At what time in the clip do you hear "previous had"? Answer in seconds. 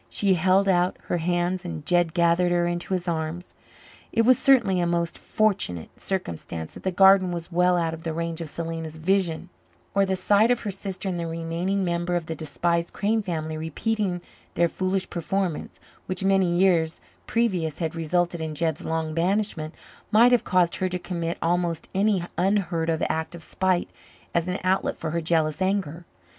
17.27-17.93